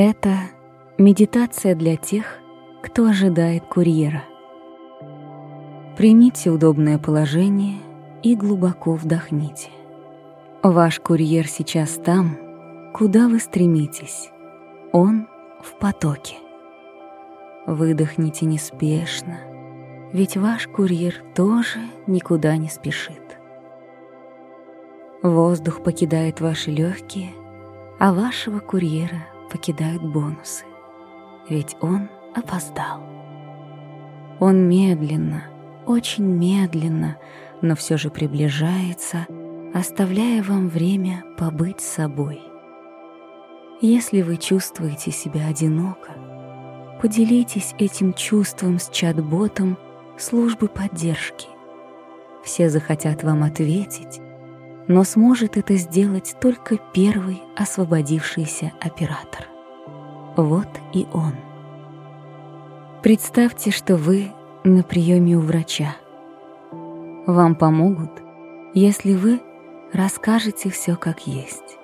Это 0.00 0.36
медитация 0.96 1.74
для 1.74 1.96
тех, 1.96 2.38
кто 2.84 3.06
ожидает 3.06 3.64
курьера. 3.64 4.22
Примите 5.96 6.50
удобное 6.50 6.98
положение 6.98 7.78
и 8.22 8.36
глубоко 8.36 8.92
вдохните. 8.92 9.70
Ваш 10.62 11.00
курьер 11.00 11.48
сейчас 11.48 11.94
там, 11.94 12.38
куда 12.94 13.26
вы 13.26 13.40
стремитесь. 13.40 14.30
Он 14.92 15.26
в 15.64 15.76
потоке. 15.80 16.36
Выдохните 17.66 18.46
неспешно, 18.46 19.40
ведь 20.12 20.36
ваш 20.36 20.68
курьер 20.68 21.24
тоже 21.34 21.80
никуда 22.06 22.56
не 22.56 22.68
спешит. 22.68 23.40
Воздух 25.24 25.82
покидает 25.82 26.40
ваши 26.40 26.70
легкие, 26.70 27.30
а 27.98 28.14
вашего 28.14 28.60
курьера 28.60 29.26
покидают 29.48 30.02
бонусы, 30.02 30.64
ведь 31.48 31.76
он 31.80 32.08
опоздал. 32.34 33.02
Он 34.40 34.68
медленно, 34.68 35.44
очень 35.86 36.24
медленно, 36.24 37.16
но 37.60 37.74
все 37.74 37.96
же 37.96 38.10
приближается, 38.10 39.26
оставляя 39.74 40.42
вам 40.42 40.68
время 40.68 41.24
побыть 41.36 41.80
собой. 41.80 42.40
Если 43.80 44.22
вы 44.22 44.36
чувствуете 44.36 45.10
себя 45.10 45.46
одиноко, 45.48 46.12
поделитесь 47.00 47.74
этим 47.78 48.12
чувством 48.12 48.78
с 48.78 48.88
чат-ботом 48.90 49.76
службы 50.16 50.68
поддержки. 50.68 51.46
Все 52.44 52.68
захотят 52.70 53.22
вам 53.22 53.44
ответить, 53.44 54.20
но 54.88 55.04
сможет 55.04 55.56
это 55.56 55.76
сделать 55.76 56.34
только 56.40 56.78
первый 56.92 57.42
освободившийся 57.56 58.72
оператор. 58.80 59.46
Вот 60.36 60.68
и 60.94 61.06
он. 61.12 61.34
Представьте, 63.02 63.70
что 63.70 63.96
вы 63.96 64.32
на 64.64 64.82
приеме 64.82 65.36
у 65.36 65.40
врача. 65.40 65.94
Вам 67.26 67.54
помогут, 67.54 68.10
если 68.74 69.14
вы 69.14 69.40
расскажете 69.92 70.70
все 70.70 70.96
как 70.96 71.26
есть. 71.26 71.78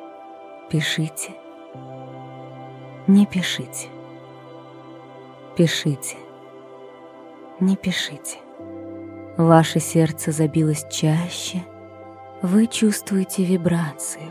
Пишите. 0.71 1.33
Не 3.07 3.27
пишите. 3.27 3.89
Пишите. 5.57 6.17
Не 7.61 7.77
пишите. 7.77 8.39
Ваше 9.37 9.79
сердце 9.81 10.33
забилось 10.33 10.87
чаще, 10.91 11.65
вы 12.45 12.67
чувствуете 12.67 13.43
вибрацию. 13.43 14.31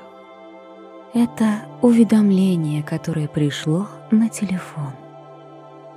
Это 1.15 1.63
уведомление, 1.81 2.83
которое 2.83 3.27
пришло 3.27 3.87
на 4.11 4.29
телефон. 4.29 4.91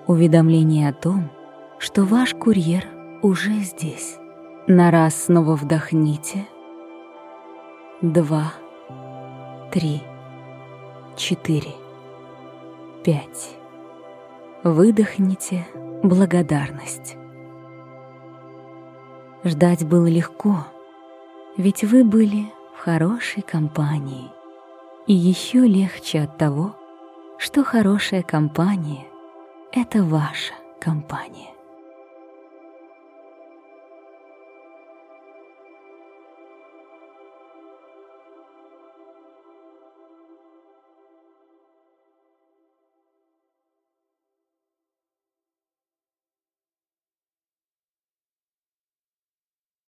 Уведомление 0.06 0.88
о 0.88 0.94
том, 0.94 1.30
что 1.78 2.04
ваш 2.04 2.32
курьер 2.32 2.86
уже 3.20 3.52
здесь. 3.60 4.16
На 4.66 4.90
раз 4.90 5.24
снова 5.24 5.56
вдохните. 5.56 6.46
Два, 8.00 8.54
три, 9.70 10.02
четыре, 11.16 11.74
пять. 13.04 13.58
Выдохните 14.64 15.66
благодарность. 16.02 17.18
Ждать 19.44 19.86
было 19.86 20.06
легко, 20.06 20.64
ведь 21.56 21.84
вы 21.84 22.04
были 22.04 22.52
в 22.74 22.80
хорошей 22.80 23.42
компании. 23.42 24.30
И 25.06 25.14
еще 25.14 25.60
легче 25.60 26.22
от 26.22 26.36
того, 26.36 26.76
что 27.38 27.64
хорошая 27.64 28.22
компания— 28.22 29.06
это 29.72 30.02
ваша 30.02 30.54
компания. 30.80 31.55